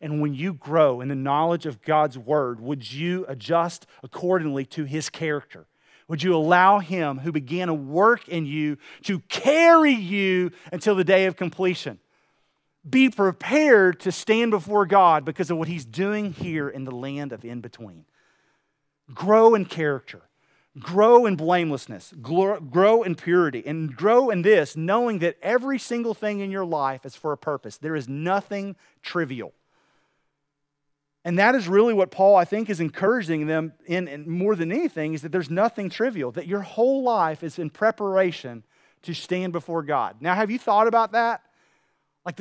[0.00, 4.84] And when you grow in the knowledge of God's word, would you adjust accordingly to
[4.84, 5.66] his character?
[6.12, 11.04] Would you allow him who began a work in you to carry you until the
[11.04, 12.00] day of completion?
[12.86, 17.32] Be prepared to stand before God because of what he's doing here in the land
[17.32, 18.04] of in between.
[19.14, 20.20] Grow in character
[20.78, 26.40] grow in blamelessness, grow in purity, and grow in this, knowing that every single thing
[26.40, 27.76] in your life is for a purpose.
[27.76, 29.52] There is nothing trivial.
[31.24, 34.72] And that is really what Paul, I think, is encouraging them in, in, more than
[34.72, 38.64] anything is that there's nothing trivial, that your whole life is in preparation
[39.02, 40.16] to stand before God.
[40.20, 41.42] Now, have you thought about that?
[42.26, 42.40] Like,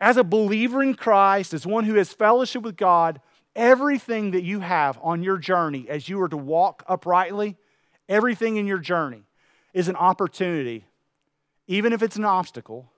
[0.00, 3.20] as a believer in Christ, as one who has fellowship with God,
[3.56, 7.56] everything that you have on your journey as you are to walk uprightly,
[8.08, 9.22] Everything in your journey
[9.74, 10.86] is an opportunity,
[11.66, 12.90] even if it's an obstacle,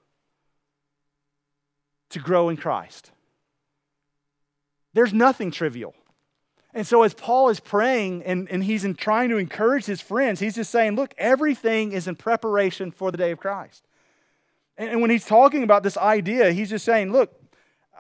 [2.11, 3.11] to grow in Christ.
[4.93, 5.95] There's nothing trivial.
[6.73, 10.39] And so, as Paul is praying and, and he's in trying to encourage his friends,
[10.39, 13.87] he's just saying, Look, everything is in preparation for the day of Christ.
[14.77, 17.35] And, and when he's talking about this idea, he's just saying, Look,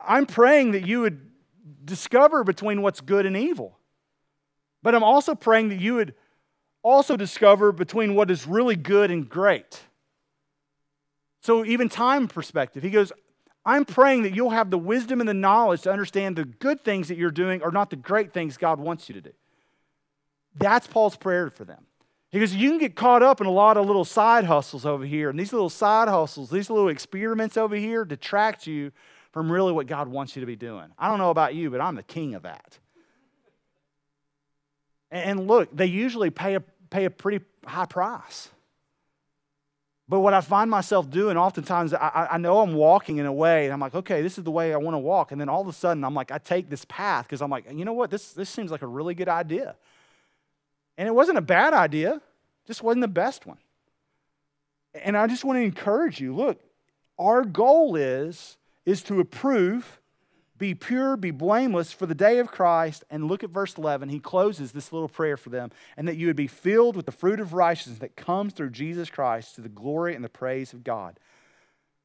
[0.06, 1.30] I'm praying that you would
[1.84, 3.76] discover between what's good and evil.
[4.82, 6.14] But I'm also praying that you would
[6.82, 9.80] also discover between what is really good and great.
[11.42, 13.12] So, even time perspective, he goes,
[13.64, 17.08] I'm praying that you'll have the wisdom and the knowledge to understand the good things
[17.08, 19.32] that you're doing are not the great things God wants you to do.
[20.56, 21.84] That's Paul's prayer for them.
[22.30, 25.04] He goes, You can get caught up in a lot of little side hustles over
[25.04, 28.92] here, and these little side hustles, these little experiments over here detract you
[29.32, 30.86] from really what God wants you to be doing.
[30.98, 32.78] I don't know about you, but I'm the king of that.
[35.10, 38.48] And look, they usually pay a, pay a pretty high price.
[40.10, 43.66] But what I find myself doing oftentimes, I, I know I'm walking in a way,
[43.66, 45.30] and I'm like, okay, this is the way I want to walk.
[45.30, 47.70] And then all of a sudden, I'm like, I take this path because I'm like,
[47.72, 48.10] you know what?
[48.10, 49.76] This, this seems like a really good idea.
[50.98, 52.20] And it wasn't a bad idea,
[52.66, 53.58] just wasn't the best one.
[54.96, 56.60] And I just want to encourage you look,
[57.16, 59.99] our goal is, is to approve
[60.60, 63.02] be pure, be blameless for the day of Christ.
[63.10, 64.10] And look at verse 11.
[64.10, 65.70] He closes this little prayer for them.
[65.96, 69.10] And that you would be filled with the fruit of righteousness that comes through Jesus
[69.10, 71.18] Christ to the glory and the praise of God.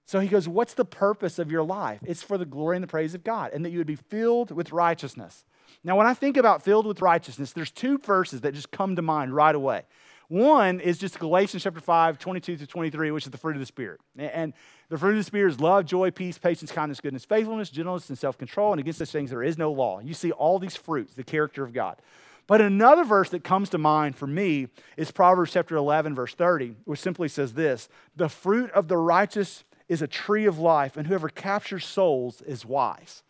[0.08, 2.00] So he goes, What's the purpose of your life?
[2.06, 4.52] It's for the glory and the praise of God, and that you would be filled
[4.52, 5.44] with righteousness.
[5.84, 9.02] Now, when I think about filled with righteousness, there's two verses that just come to
[9.02, 9.84] mind right away.
[10.28, 13.66] One is just Galatians chapter 5, 22 to 23, which is the fruit of the
[13.66, 14.02] Spirit.
[14.18, 14.54] And
[14.90, 18.18] the fruit of the Spirit is love, joy, peace, patience, kindness, goodness, faithfulness, gentleness, and
[18.18, 18.74] self control.
[18.74, 20.00] And against such things there is no law.
[20.00, 22.02] You see all these fruits, the character of God.
[22.48, 26.76] But another verse that comes to mind for me is Proverbs chapter 11, verse 30,
[26.86, 31.08] which simply says this The fruit of the righteous is a tree of life, and
[31.08, 33.24] whoever captures souls is wise.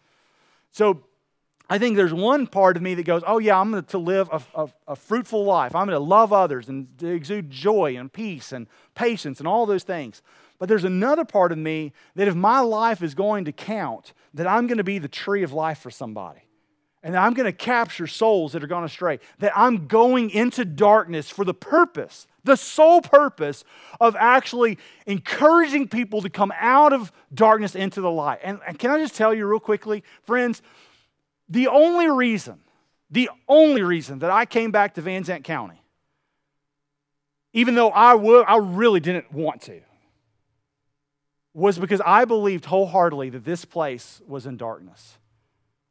[0.72, 1.04] So
[1.70, 4.30] I think there's one part of me that goes, oh, yeah, I'm going to live
[4.32, 5.74] a, a, a fruitful life.
[5.74, 9.84] I'm going to love others and exude joy and peace and patience and all those
[9.84, 10.22] things.
[10.60, 14.48] But there's another part of me that if my life is going to count, that
[14.48, 16.42] I'm going to be the tree of life for somebody.
[17.02, 19.20] And that I'm going to capture souls that are gone astray.
[19.40, 23.64] That I'm going into darkness for the purpose, the sole purpose
[24.00, 28.40] of actually encouraging people to come out of darkness into the light.
[28.44, 30.62] And, and can I just tell you real quickly, friends,
[31.50, 32.60] the only reason,
[33.10, 35.82] the only reason that I came back to Van Zandt County,
[37.54, 39.82] even though I, would, I really didn't want to,
[41.54, 45.18] was because I believed wholeheartedly that this place was in darkness.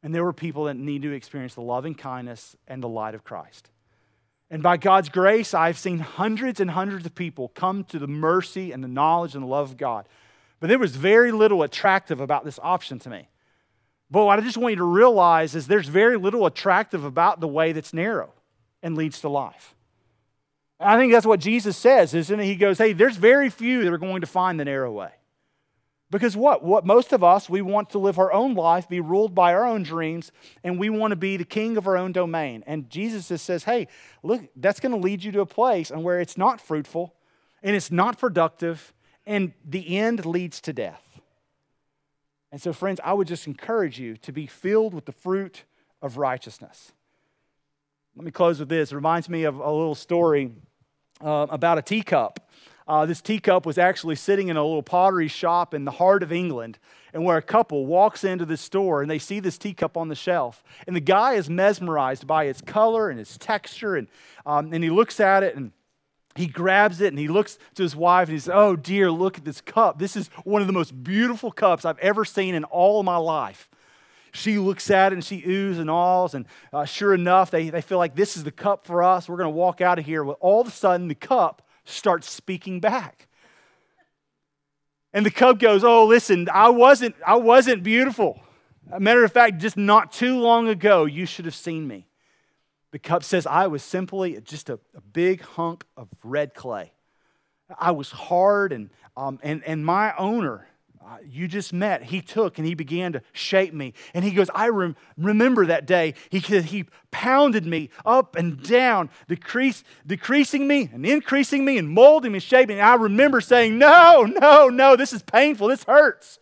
[0.03, 3.23] And there were people that need to experience the loving kindness and the light of
[3.23, 3.71] Christ.
[4.51, 8.71] And by God's grace, I've seen hundreds and hundreds of people come to the mercy
[8.71, 10.07] and the knowledge and the love of God.
[10.59, 13.27] But there was very little attractive about this option to me.
[14.11, 17.47] But what I just want you to realize is there's very little attractive about the
[17.47, 18.33] way that's narrow
[18.83, 19.75] and leads to life.
[20.79, 22.45] I think that's what Jesus says, isn't it?
[22.45, 25.11] He goes, Hey, there's very few that are going to find the narrow way.
[26.11, 26.63] Because what?
[26.63, 29.65] What most of us, we want to live our own life, be ruled by our
[29.65, 30.31] own dreams,
[30.63, 32.63] and we want to be the king of our own domain.
[32.67, 33.87] And Jesus just says, hey,
[34.21, 37.15] look, that's going to lead you to a place and where it's not fruitful
[37.63, 38.93] and it's not productive,
[39.25, 41.01] and the end leads to death.
[42.55, 45.65] And so, friends, I would just encourage you to be filled with the fruit
[46.01, 46.93] of righteousness.
[48.15, 48.93] Let me close with this.
[48.93, 50.51] It reminds me of a little story
[51.21, 52.49] uh, about a teacup.
[52.87, 56.31] Uh, this teacup was actually sitting in a little pottery shop in the heart of
[56.31, 56.79] England,
[57.13, 60.15] and where a couple walks into the store and they see this teacup on the
[60.15, 60.63] shelf.
[60.87, 64.07] And the guy is mesmerized by its color and its texture, and,
[64.45, 65.73] um, and he looks at it and
[66.35, 69.37] he grabs it and he looks to his wife and he says, Oh, dear, look
[69.37, 69.99] at this cup.
[69.99, 73.17] This is one of the most beautiful cups I've ever seen in all of my
[73.17, 73.69] life.
[74.33, 77.81] She looks at it and she oohs and ahs, and uh, sure enough, they, they
[77.81, 79.29] feel like this is the cup for us.
[79.29, 80.25] We're going to walk out of here.
[80.25, 83.29] Well, all of a sudden, the cup starts speaking back.
[85.13, 88.41] And the cup goes, Oh, listen, I wasn't, I wasn't beautiful.
[88.99, 92.05] Matter of fact, just not too long ago, you should have seen me.
[92.95, 96.93] The cup says, I was simply just a, a big hunk of red clay.
[97.77, 100.69] I was hard, and, um, and, and my owner,
[101.05, 103.95] uh, you just met, he took and he began to shape me.
[104.13, 106.13] And he goes, I rem- remember that day.
[106.29, 112.31] He, he pounded me up and down, decrease, decreasing me and increasing me and molding
[112.31, 112.81] me and shaping me.
[112.81, 115.67] I remember saying, No, no, no, this is painful.
[115.67, 116.39] This hurts.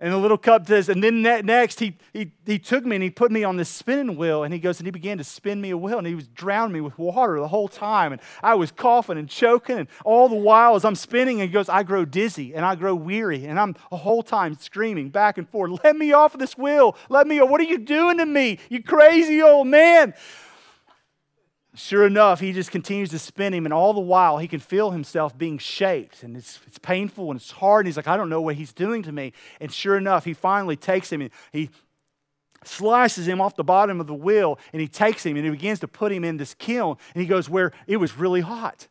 [0.00, 3.10] And the little cup says, and then next he, he, he took me and he
[3.10, 5.70] put me on this spinning wheel and he goes and he began to spin me
[5.70, 8.12] a wheel and he was drowning me with water the whole time.
[8.12, 11.52] And I was coughing and choking and all the while as I'm spinning and he
[11.52, 15.36] goes, I grow dizzy and I grow weary and I'm the whole time screaming back
[15.36, 16.96] and forth, let me off of this wheel.
[17.08, 18.60] Let me, what are you doing to me?
[18.68, 20.14] You crazy old man.
[21.78, 24.90] Sure enough, he just continues to spin him, and all the while he can feel
[24.90, 27.86] himself being shaped, and it's, it's painful and it's hard.
[27.86, 29.32] And he's like, I don't know what he's doing to me.
[29.60, 31.70] And sure enough, he finally takes him and he
[32.64, 35.78] slices him off the bottom of the wheel, and he takes him and he begins
[35.78, 36.96] to put him in this kiln.
[37.14, 38.88] And he goes where it was really hot.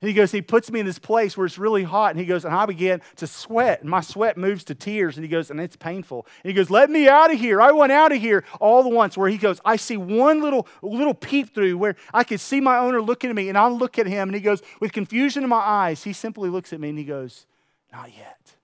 [0.00, 2.12] And he goes, he puts me in this place where it's really hot.
[2.12, 3.80] And he goes, and I begin to sweat.
[3.80, 5.16] And my sweat moves to tears.
[5.16, 6.24] And he goes, and it's painful.
[6.44, 7.60] And he goes, let me out of here.
[7.60, 10.68] I went out of here all the once where he goes, I see one little,
[10.82, 13.48] little peep through where I could see my owner looking at me.
[13.48, 16.48] And I look at him and he goes, with confusion in my eyes, he simply
[16.48, 17.46] looks at me and he goes,
[17.92, 18.57] not yet.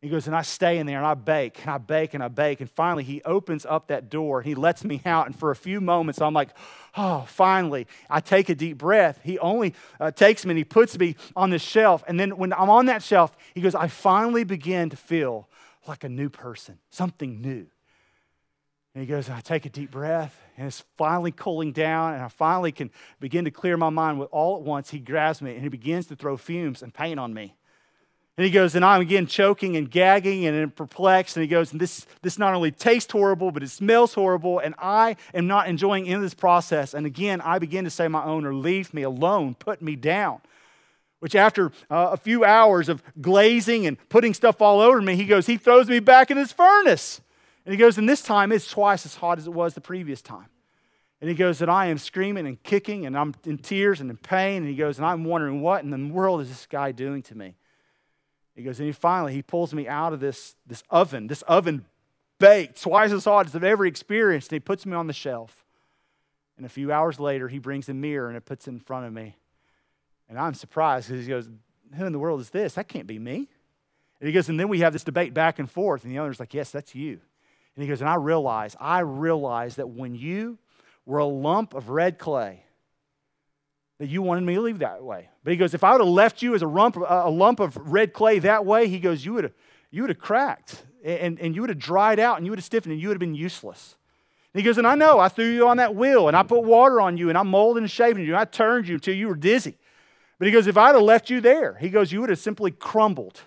[0.00, 2.28] He goes, and I stay in there and I bake and I bake and I
[2.28, 2.60] bake.
[2.60, 5.26] And finally, he opens up that door and he lets me out.
[5.26, 6.50] And for a few moments, I'm like,
[6.96, 7.88] oh, finally.
[8.08, 9.18] I take a deep breath.
[9.24, 12.04] He only uh, takes me and he puts me on this shelf.
[12.06, 15.48] And then when I'm on that shelf, he goes, I finally begin to feel
[15.88, 17.66] like a new person, something new.
[18.94, 22.28] And he goes, I take a deep breath, and it's finally cooling down, and I
[22.28, 24.18] finally can begin to clear my mind.
[24.18, 27.20] With all at once, he grabs me and he begins to throw fumes and paint
[27.20, 27.57] on me.
[28.38, 31.36] And he goes, and I'm again choking and gagging and perplexed.
[31.36, 34.60] And he goes, and this, this not only tastes horrible, but it smells horrible.
[34.60, 36.94] And I am not enjoying any of this process.
[36.94, 40.40] And again, I begin to say, my owner, leave me alone, put me down.
[41.18, 45.24] Which, after uh, a few hours of glazing and putting stuff all over me, he
[45.24, 47.20] goes, he throws me back in his furnace.
[47.66, 50.22] And he goes, and this time it's twice as hot as it was the previous
[50.22, 50.46] time.
[51.20, 54.16] And he goes, and I am screaming and kicking, and I'm in tears and in
[54.16, 54.58] pain.
[54.58, 57.36] And he goes, and I'm wondering, what in the world is this guy doing to
[57.36, 57.56] me?
[58.58, 61.84] He goes, and he finally he pulls me out of this, this oven, this oven
[62.40, 65.64] baked, twice as hot as I've ever experienced, and he puts me on the shelf.
[66.56, 69.06] And a few hours later, he brings a mirror and it puts it in front
[69.06, 69.36] of me.
[70.28, 71.48] And I'm surprised because he goes,
[71.96, 72.74] Who in the world is this?
[72.74, 73.48] That can't be me.
[74.20, 76.40] And he goes, and then we have this debate back and forth, and the owner's
[76.40, 77.20] like, Yes, that's you.
[77.76, 80.58] And he goes, and I realize, I realize that when you
[81.06, 82.64] were a lump of red clay,
[83.98, 85.28] that you wanted me to leave that way.
[85.42, 87.76] But he goes, if I would have left you as a lump, a lump of
[87.76, 89.52] red clay that way, he goes, you would have,
[89.90, 92.64] you would have cracked and, and you would have dried out and you would have
[92.64, 93.96] stiffened and you would have been useless.
[94.54, 96.62] And he goes, and I know, I threw you on that wheel and I put
[96.62, 99.28] water on you and I molded and shaping you and I turned you until you
[99.28, 99.76] were dizzy.
[100.38, 102.70] But he goes, if I'd have left you there, he goes, you would have simply
[102.70, 103.40] crumbled.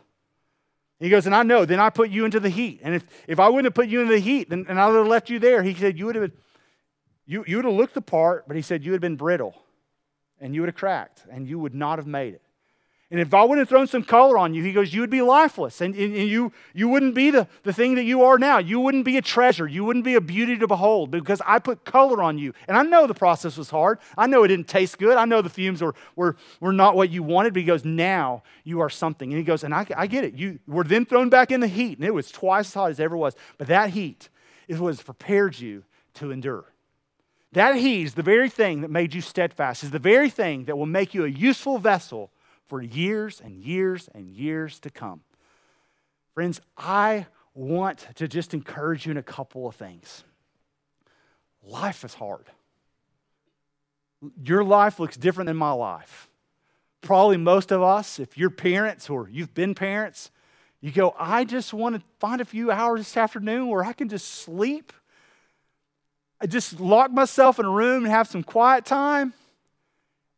[0.99, 2.81] He goes, and I know, then I put you into the heat.
[2.83, 4.97] And if, if I wouldn't have put you into the heat and, and I would
[4.97, 6.31] have left you there, he said, you would have,
[7.25, 9.55] you, you would have looked the part, but he said, you would have been brittle
[10.41, 12.41] and you would have cracked and you would not have made it.
[13.11, 15.21] And if I wouldn't have thrown some color on you, he goes, you would be
[15.21, 15.81] lifeless.
[15.81, 18.57] And, and, you, you wouldn't be the, the thing that you are now.
[18.57, 19.67] You wouldn't be a treasure.
[19.67, 22.53] You wouldn't be a beauty to behold because I put color on you.
[22.69, 23.99] And I know the process was hard.
[24.17, 25.17] I know it didn't taste good.
[25.17, 27.53] I know the fumes were, were, were not what you wanted.
[27.53, 29.29] But he goes, now you are something.
[29.29, 30.35] And he goes, and I, I get it.
[30.35, 31.97] You were then thrown back in the heat.
[31.97, 33.35] And it was twice as hot as it ever was.
[33.57, 34.29] But that heat
[34.69, 35.83] is what has prepared you
[36.13, 36.63] to endure.
[37.53, 40.77] That heat is the very thing that made you steadfast, is the very thing that
[40.77, 42.31] will make you a useful vessel
[42.67, 45.21] for years and years and years to come.
[46.33, 50.23] Friends, I want to just encourage you in a couple of things.
[51.63, 52.45] Life is hard.
[54.43, 56.29] Your life looks different than my life.
[57.01, 60.31] Probably most of us, if you're parents or you've been parents,
[60.79, 64.07] you go, I just want to find a few hours this afternoon where I can
[64.07, 64.93] just sleep.
[66.41, 69.33] I just lock myself in a room and have some quiet time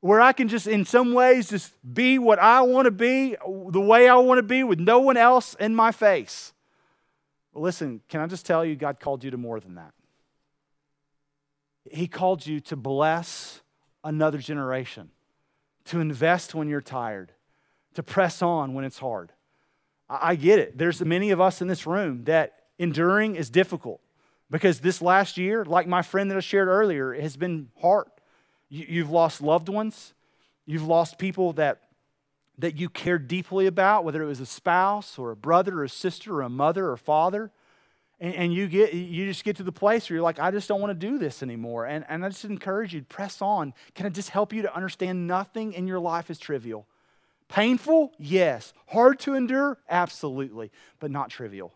[0.02, 3.38] where I can just, in some ways, just be what I want to be,
[3.70, 6.52] the way I want to be, with no one else in my face.
[7.54, 9.94] Well, listen, can I just tell you, God called you to more than that?
[11.90, 13.62] He called you to bless
[14.04, 15.10] another generation,
[15.86, 17.32] to invest when you're tired,
[17.94, 19.32] to press on when it's hard.
[20.10, 20.78] I get it.
[20.78, 24.02] There's many of us in this room that enduring is difficult
[24.54, 28.06] because this last year, like my friend that I shared earlier, has been hard.
[28.70, 30.14] You've lost loved ones.
[30.68, 31.82] You've lost people that,
[32.60, 35.90] that you cared deeply about, whether it was a spouse or a brother or a
[35.90, 37.50] sister or a mother or father.
[38.20, 40.68] And, and you, get, you just get to the place where you're like, I just
[40.68, 41.88] don't want to do this anymore.
[41.88, 43.74] And, and I just encourage you to press on.
[43.96, 46.86] Can I just help you to understand nothing in your life is trivial?
[47.48, 48.12] Painful?
[48.20, 48.72] Yes.
[48.90, 49.80] Hard to endure?
[49.90, 50.72] Absolutely.
[51.00, 51.74] But not trivial.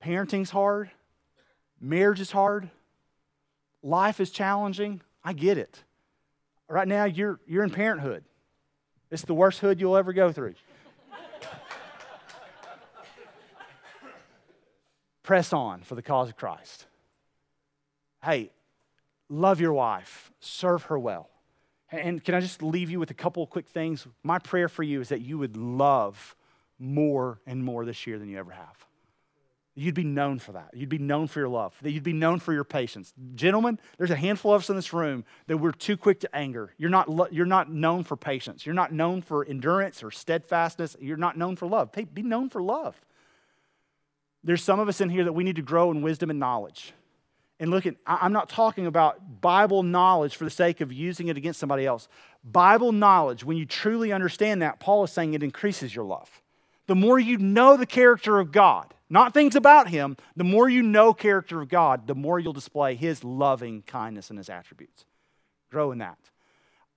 [0.00, 0.90] Parenting's hard.
[1.80, 2.70] Marriage is hard
[3.86, 5.00] life is challenging.
[5.24, 5.82] I get it.
[6.68, 8.24] Right now, you're, you're in parenthood.
[9.10, 10.54] It's the worst hood you'll ever go through.
[15.22, 16.86] Press on for the cause of Christ.
[18.22, 18.50] Hey,
[19.28, 21.30] love your wife, serve her well.
[21.90, 24.06] And can I just leave you with a couple of quick things?
[24.24, 26.34] My prayer for you is that you would love
[26.78, 28.85] more and more this year than you ever have.
[29.78, 30.70] You'd be known for that.
[30.72, 31.74] You'd be known for your love.
[31.82, 33.12] That you'd be known for your patience.
[33.34, 36.72] Gentlemen, there's a handful of us in this room that we're too quick to anger.
[36.78, 38.64] You're not, you're not known for patience.
[38.64, 40.96] You're not known for endurance or steadfastness.
[40.98, 41.90] You're not known for love.
[41.94, 42.98] Hey, Be known for love.
[44.42, 46.94] There's some of us in here that we need to grow in wisdom and knowledge.
[47.60, 51.36] And look at, I'm not talking about Bible knowledge for the sake of using it
[51.36, 52.08] against somebody else.
[52.42, 56.42] Bible knowledge, when you truly understand that, Paul is saying it increases your love.
[56.86, 60.16] The more you know the character of God, not things about him.
[60.36, 64.38] The more you know character of God, the more you'll display his loving kindness and
[64.38, 65.04] his attributes.
[65.70, 66.18] Grow in that.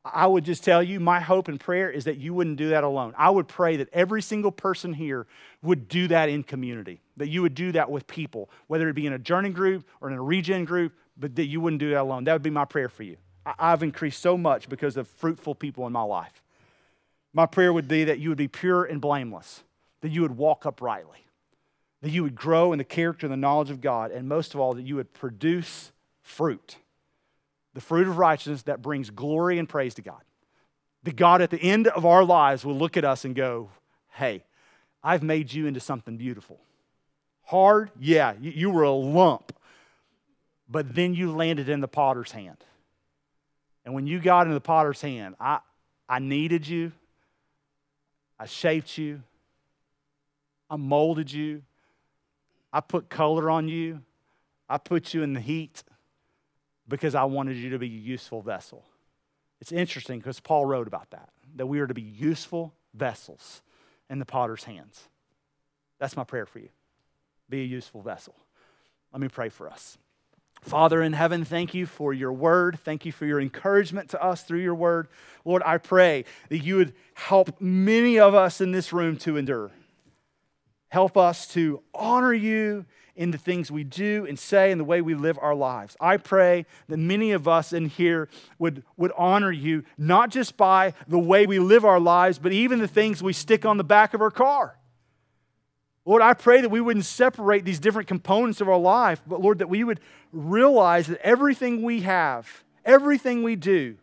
[0.05, 2.83] I would just tell you, my hope and prayer is that you wouldn't do that
[2.83, 3.13] alone.
[3.17, 5.27] I would pray that every single person here
[5.61, 9.07] would do that in community, that you would do that with people, whether it be
[9.07, 12.01] in a journey group or in a regen group, but that you wouldn't do that
[12.01, 12.23] alone.
[12.23, 13.17] That would be my prayer for you.
[13.45, 16.41] I've increased so much because of fruitful people in my life.
[17.33, 19.63] My prayer would be that you would be pure and blameless,
[20.01, 21.25] that you would walk uprightly
[22.01, 24.59] that you would grow in the character and the knowledge of God, and most of
[24.59, 25.91] all, that you would produce
[26.21, 26.77] fruit
[27.75, 30.21] the fruit of righteousness that brings glory and praise to God.
[31.03, 33.69] That God at the end of our lives will look at us and go,
[34.13, 34.43] Hey,
[35.03, 36.59] I've made you into something beautiful.
[37.43, 37.91] Hard?
[37.99, 39.55] Yeah, you were a lump.
[40.67, 42.57] But then you landed in the potter's hand.
[43.85, 45.59] And when you got in the potter's hand, I,
[46.09, 46.91] I kneaded you,
[48.39, 49.21] I shaped you,
[50.69, 51.63] I molded you,
[52.71, 54.01] I put color on you.
[54.69, 55.83] I put you in the heat
[56.87, 58.85] because I wanted you to be a useful vessel.
[59.59, 63.61] It's interesting because Paul wrote about that, that we are to be useful vessels
[64.09, 65.09] in the potter's hands.
[65.99, 66.69] That's my prayer for you.
[67.49, 68.35] Be a useful vessel.
[69.11, 69.97] Let me pray for us.
[70.61, 72.79] Father in heaven, thank you for your word.
[72.83, 75.07] Thank you for your encouragement to us through your word.
[75.45, 79.71] Lord, I pray that you would help many of us in this room to endure.
[80.89, 82.85] Help us to honor you
[83.15, 85.95] in the things we do and say and the way we live our lives.
[85.99, 90.93] I pray that many of us in here would, would honor you, not just by
[91.07, 94.13] the way we live our lives, but even the things we stick on the back
[94.13, 94.77] of our car.
[96.05, 99.59] Lord, I pray that we wouldn't separate these different components of our life, but Lord,
[99.59, 99.99] that we would
[100.31, 103.97] realize that everything we have, everything we do,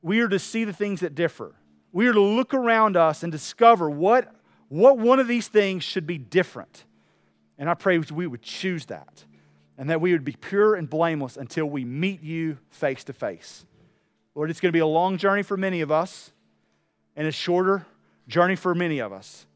[0.00, 1.56] we are to see the things that differ.
[1.92, 4.32] We are to look around us and discover what
[4.68, 6.84] what one of these things should be different.
[7.58, 9.24] And I pray we would choose that
[9.78, 13.64] and that we would be pure and blameless until we meet you face to face.
[14.34, 16.32] Lord, it's going to be a long journey for many of us
[17.14, 17.86] and a shorter
[18.28, 19.46] journey for many of us.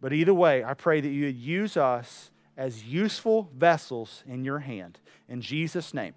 [0.00, 4.60] But either way, I pray that you would use us as useful vessels in your
[4.60, 5.00] hand.
[5.28, 6.14] In Jesus' name.